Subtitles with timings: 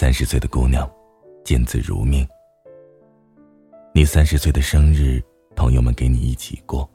[0.00, 0.90] 三十岁的姑娘，
[1.44, 2.26] 见字如面。
[3.92, 5.22] 你三十岁的生日，
[5.54, 6.88] 朋友们给你一起过，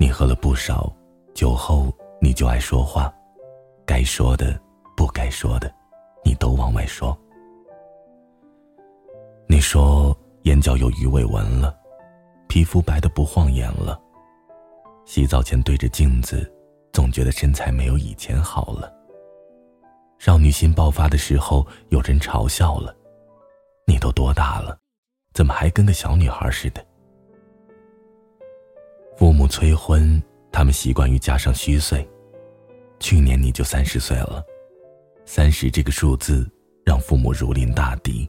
[0.00, 0.92] 你喝了不少
[1.32, 3.14] 酒后，你就爱说话，
[3.86, 4.60] 该说的、
[4.96, 5.72] 不该说的，
[6.24, 7.16] 你都往外说。
[9.46, 11.72] 你说眼角有鱼尾纹了，
[12.48, 13.96] 皮肤白的不晃眼了，
[15.04, 16.52] 洗澡前对着镜子，
[16.92, 18.92] 总觉得身材没有以前好了。
[20.18, 22.94] 少女心爆发的时候，有人嘲笑了
[23.86, 24.76] ：“你都多大了，
[25.32, 26.84] 怎么还跟个小女孩似的？”
[29.16, 32.06] 父母催婚，他们习惯于加上虚岁。
[33.00, 34.44] 去年你就三十岁了，
[35.24, 36.50] 三十这个数字
[36.84, 38.28] 让父母如临大敌。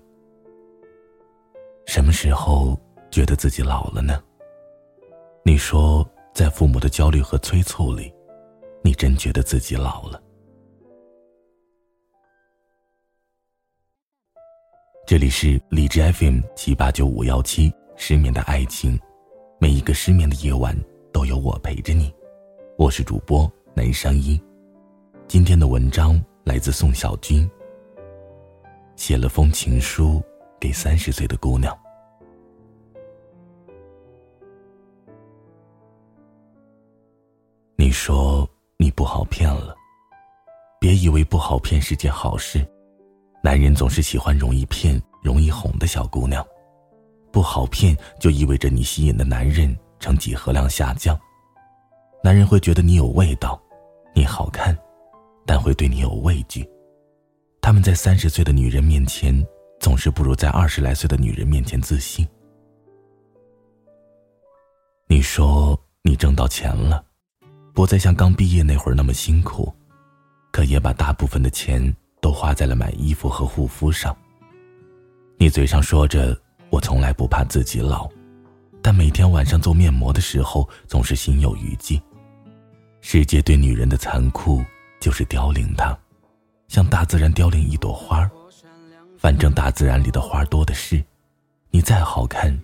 [1.87, 2.79] 什么时候
[3.09, 4.21] 觉得自己老了呢？
[5.43, 8.13] 你说，在父母的焦虑和催促里，
[8.83, 10.21] 你真觉得自己老了？
[15.09, 18.95] 这里是荔枝 FM 七八九五幺七，失眠的爱情，
[19.59, 20.77] 每一个失眠的夜晚
[21.11, 22.13] 都有我陪着你。
[22.77, 24.39] 我是主播南商一，
[25.27, 27.49] 今天的文章来自宋小军。
[28.97, 30.21] 写了封情书
[30.59, 31.75] 给三十岁的姑娘。
[37.75, 39.75] 你说你不好骗了，
[40.79, 42.63] 别以为不好骗是件好事。
[43.41, 46.45] 男人总是喜欢容易骗、容易哄的小姑娘，
[47.31, 51.17] 不好骗就意味着你吸引的男人呈几何量下降。
[52.21, 53.61] 男人会觉得你有味道，
[54.13, 54.77] 你好看，
[55.45, 56.69] 但会对你有畏惧。
[57.61, 59.33] 他们在三十岁的女人面前，
[59.79, 62.27] 总是不如在二十来岁的女人面前自信。
[65.07, 67.03] 你说你挣到钱了，
[67.73, 69.73] 不再像刚毕业那会儿那么辛苦，
[70.51, 71.95] 可也把大部分的钱。
[72.21, 74.15] 都花在了买衣服和护肤上。
[75.37, 76.37] 你嘴上说着
[76.69, 78.09] 我从来不怕自己老，
[78.81, 82.01] 但每天晚上做面膜的时候总是心有余悸。
[83.01, 84.63] 世界对女人的残酷
[84.99, 85.97] 就是凋零她，
[86.67, 88.29] 像大自然凋零一朵花
[89.17, 91.01] 反正大自然里的花多的是，
[91.69, 92.57] 你再好看，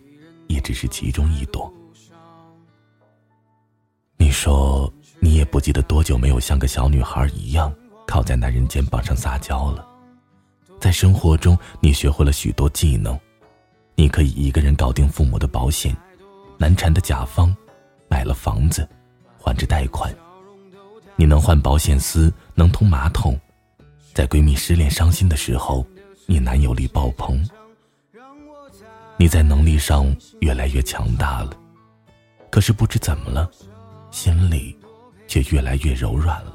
[0.47, 1.71] 也只是其中一朵。
[4.17, 7.73] 你说你也不记得多久没有像个小女孩一样。
[8.05, 9.85] 靠在男人肩膀上撒娇了，
[10.79, 13.19] 在生活中，你学会了许多技能，
[13.95, 15.95] 你可以一个人搞定父母的保险，
[16.57, 17.55] 难缠的甲方，
[18.07, 18.87] 买了房子，
[19.39, 20.13] 还着贷款，
[21.15, 23.39] 你能换保险丝，能通马桶，
[24.13, 25.85] 在闺蜜失恋伤心的时候，
[26.25, 27.43] 你男友力爆棚，
[29.17, 31.51] 你在能力上越来越强大了，
[32.51, 33.49] 可是不知怎么了，
[34.11, 34.77] 心里
[35.27, 36.54] 却越来越柔软了。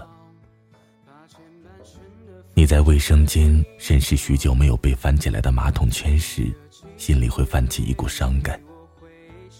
[2.61, 6.53] 你在卫生间审视许久没有被翻起来的马桶圈时，
[6.99, 8.61] 心里会泛起一股伤感。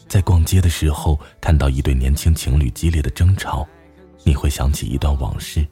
[0.07, 3.67] 在逛街的时候看到一对年轻情侣激烈的争吵，
[4.23, 5.67] 你会想起一段往事，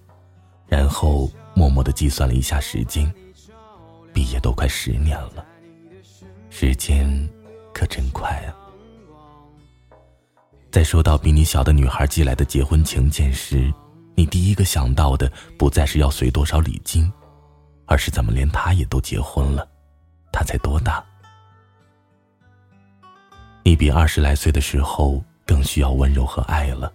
[0.68, 3.12] 然后默默的计算了一下时间，
[4.14, 5.44] 毕业都快十年了，
[6.48, 7.06] 时间
[7.74, 8.56] 可真快啊！
[10.72, 13.70] 在收到比你小的女孩寄来的结婚请柬时，
[14.14, 17.06] 你第一个想到的不再是要随多少礼金。
[17.88, 19.68] 而是怎么连他也都结婚了？
[20.30, 21.02] 他才多大？
[23.64, 26.92] 你比二十来岁的时候更需要温柔和爱了。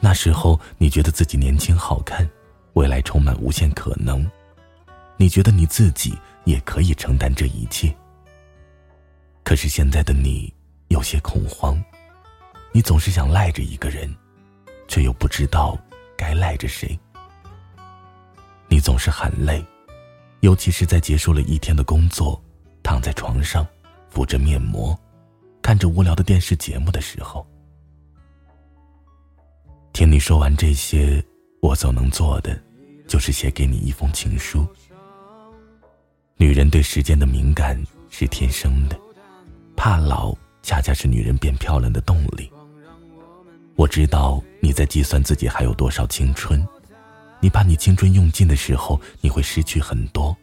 [0.00, 2.28] 那时候你觉得自己年轻好看，
[2.72, 4.28] 未来充满无限可能，
[5.16, 7.94] 你觉得你自己也可以承担这一切。
[9.44, 10.52] 可是现在的你
[10.88, 11.80] 有些恐慌，
[12.72, 14.12] 你总是想赖着一个人，
[14.88, 15.78] 却又不知道
[16.16, 16.98] 该赖着谁。
[18.68, 19.64] 你总是喊累。
[20.42, 22.40] 尤其是在结束了一天的工作，
[22.82, 23.64] 躺在床上，
[24.10, 24.98] 敷着面膜，
[25.62, 27.46] 看着无聊的电视节目的时候，
[29.92, 31.24] 听你说完这些，
[31.60, 32.60] 我所能做的，
[33.06, 34.66] 就是写给你一封情书。
[36.36, 37.80] 女人对时间的敏感
[38.10, 38.98] 是天生的，
[39.76, 42.50] 怕老恰恰是女人变漂亮的动力。
[43.76, 46.66] 我知道你在计算自己还有多少青春。
[47.42, 50.34] 你把你青春用尽的时候，你会失去很多。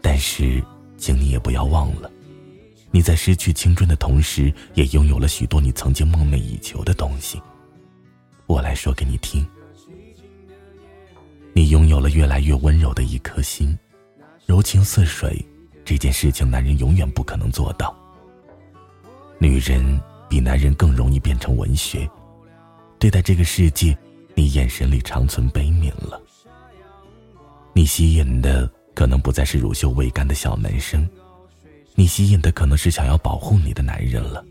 [0.00, 0.62] 但是，
[0.96, 2.08] 请你也不要忘了，
[2.92, 7.42] 你在失去青春的同时，也拥有了许多你曾经梦寐以求的东西。
[8.46, 9.44] 我来说给你听，
[11.52, 13.76] 你拥有了越来越温柔的一颗心，
[14.46, 15.44] 柔情似水。
[15.84, 17.92] 这件事情，男人永远不可能做到。
[19.40, 22.08] 女人比男人更容易变成文学，
[23.00, 23.98] 对待这个世界。
[24.34, 26.20] 你眼神里长存悲悯了。
[27.74, 31.08] 你吸引的可能不再是乳臭未干的小男生，
[31.94, 34.44] 你吸引的可能是想要保护你的男人了。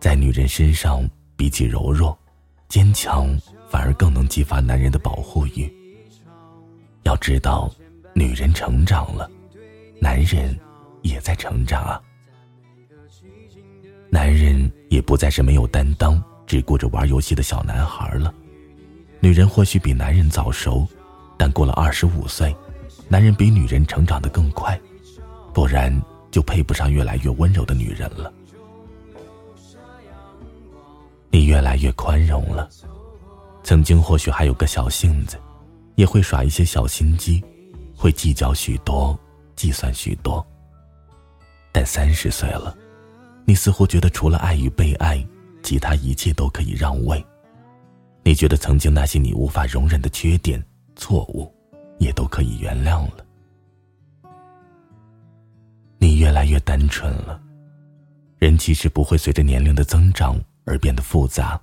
[0.00, 2.16] 在女人身上，比起柔弱、
[2.68, 3.28] 坚强，
[3.68, 5.72] 反而更能激发男人的保护欲。
[7.04, 7.70] 要知道，
[8.14, 9.30] 女人成长了，
[10.00, 10.58] 男人
[11.02, 12.00] 也在成长啊。
[14.10, 18.34] 男人也不再是没有担当、只顾着玩游戏的小男孩了。
[19.20, 20.86] 女人或许比男人早熟，
[21.36, 22.54] 但过了二十五岁，
[23.08, 24.80] 男人比女人成长的更快，
[25.52, 25.92] 不然
[26.30, 28.32] 就配不上越来越温柔的女人了。
[31.30, 32.68] 你越来越宽容了，
[33.62, 35.36] 曾经或许还有个小性子，
[35.96, 37.42] 也会耍一些小心机，
[37.96, 39.18] 会计较许多，
[39.56, 40.46] 计算许多。
[41.72, 42.74] 但三十岁了，
[43.44, 45.24] 你似乎觉得除了爱与被爱，
[45.62, 47.24] 其他一切都可以让位。
[48.28, 50.62] 你觉得曾经那些你无法容忍的缺点、
[50.96, 51.50] 错误，
[51.98, 53.24] 也都可以原谅了。
[55.96, 57.40] 你越来越单纯了，
[58.36, 60.38] 人其实不会随着年龄的增长。
[60.66, 61.58] 而变得复杂，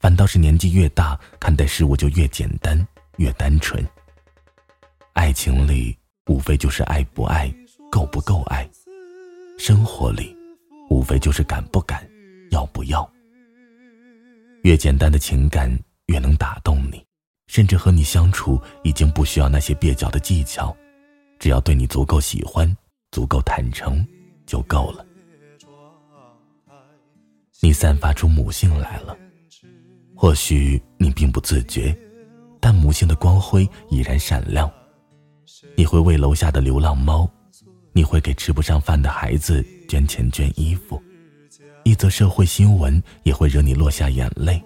[0.00, 2.76] 反倒是年纪越大，看待事物就越简单、
[3.18, 3.80] 越单纯。
[5.12, 7.48] 爱情里无非就是爱不爱、
[7.88, 8.66] 够不够爱；
[9.56, 10.36] 生活里
[10.90, 12.04] 无非就是敢不敢、
[12.50, 13.08] 要不要。
[14.64, 15.70] 越简单的情感
[16.06, 17.04] 越能打动你，
[17.48, 20.74] 甚至和你相处已经不需要那些蹩脚的技巧，
[21.38, 22.74] 只要对你足够喜欢、
[23.10, 24.02] 足够坦诚
[24.46, 25.04] 就够了。
[27.60, 29.14] 你散发出母性来了，
[30.16, 31.94] 或许你并不自觉，
[32.58, 34.70] 但母性的光辉已然闪亮。
[35.76, 37.30] 你会为楼下的流浪猫，
[37.92, 41.02] 你会给吃不上饭的孩子捐钱捐衣服，
[41.84, 44.60] 一则社会新闻也会惹你落下眼泪。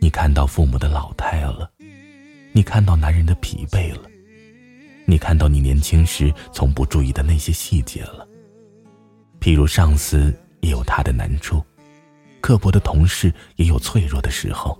[0.00, 1.70] 你看到父母的老态了，
[2.52, 4.08] 你看到男人的疲惫了，
[5.04, 8.26] 你看到你年轻时从不注意的那些细节了，
[9.40, 11.62] 譬如上司也有他的难处。
[12.40, 14.76] 刻薄的同事也有脆弱的时候，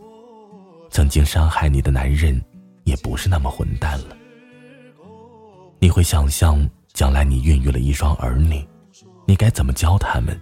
[0.91, 2.43] 曾经伤害你的男人，
[2.85, 4.17] 也不是那么混蛋了。
[5.79, 8.67] 你会想象将来你孕育了一双儿女，
[9.27, 10.41] 你该怎么教他们，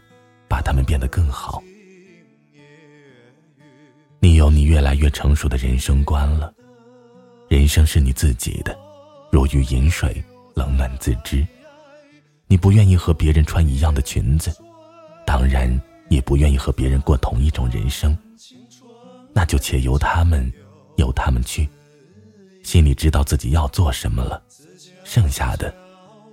[0.49, 1.63] 把他们变得更好？
[4.21, 6.53] 你有你越来越成熟的人生观了，
[7.49, 8.77] 人生是你自己的，
[9.31, 10.25] 如鱼饮水，
[10.55, 11.47] 冷暖自知。
[12.47, 14.51] 你不愿意和别人穿一样的裙子，
[15.27, 15.81] 当然。
[16.11, 18.17] 也不愿意和别人过同一种人生，
[19.35, 20.51] 那就且由他们，
[20.97, 21.69] 由他们去，
[22.63, 24.43] 心里知道自己要做什么了，
[25.05, 25.71] 剩下的，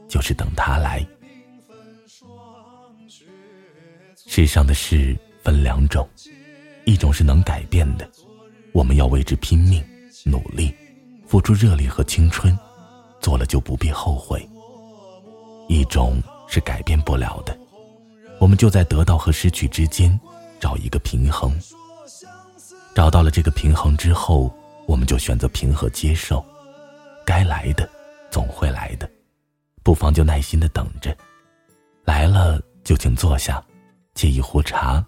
[0.07, 1.05] 就是等他来。
[4.27, 6.07] 世上的事分两种，
[6.85, 8.09] 一种是能改变的，
[8.73, 9.83] 我们要为之拼命
[10.25, 10.73] 努力，
[11.27, 12.57] 付出热力和青春，
[13.21, 14.39] 做了就不必后悔；
[15.69, 17.57] 一种是改变不了的。
[18.39, 20.19] 我们就在得到和失去之间
[20.59, 21.57] 找一个平衡。
[22.93, 24.53] 找到了这个平衡之后，
[24.87, 26.43] 我们就选择平和接受。
[27.25, 27.89] 该来的
[28.29, 29.09] 总会来的，
[29.83, 31.15] 不妨就耐心的等着。
[32.03, 33.63] 来了就请坐下，
[34.15, 35.05] 沏一壶茶，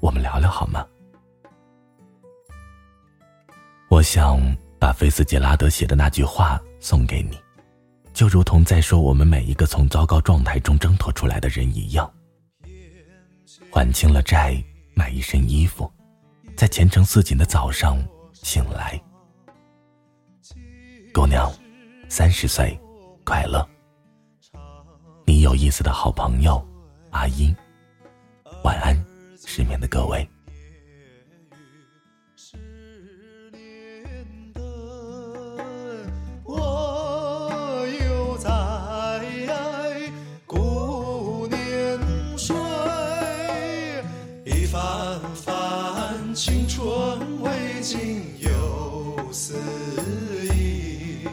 [0.00, 0.84] 我们聊聊好吗？
[3.88, 4.40] 我想
[4.80, 7.38] 把菲斯杰拉德写的那句话送给你，
[8.12, 12.12] 就如同在说我们每一个从糟糕状态中挣脱出来的人一样。
[13.70, 14.60] 还清了债，
[14.92, 15.88] 买一身衣服，
[16.56, 17.96] 在前程似锦的早上
[18.32, 19.00] 醒来。
[21.14, 21.48] 姑娘，
[22.08, 22.76] 三十岁，
[23.24, 23.64] 快乐。
[25.26, 26.60] 你有意思的好朋友，
[27.10, 27.54] 阿英。
[28.62, 28.96] 晚安，
[29.44, 30.20] 失眠的各位。
[30.20, 30.26] 夜
[31.50, 31.58] 雨，
[32.36, 32.56] 失
[33.50, 34.60] 眠的
[36.44, 38.50] 我，又在
[40.46, 41.58] 古年
[42.38, 42.54] 睡。
[44.44, 46.86] 一番番青春
[47.42, 49.56] 未尽，又思
[50.54, 51.26] 忆，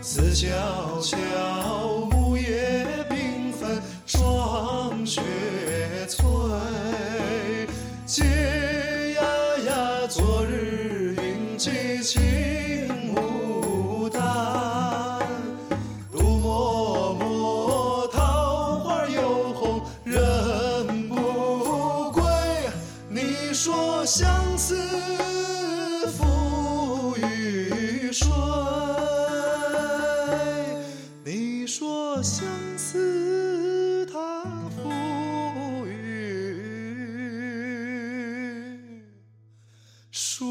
[0.00, 1.16] 思悄悄，
[2.12, 5.20] 木叶缤纷，霜雪。
[24.12, 24.74] 相思
[26.08, 28.26] 赋予谁
[31.24, 32.44] 你说相
[32.76, 35.94] 思它赋予
[40.10, 40.44] 谁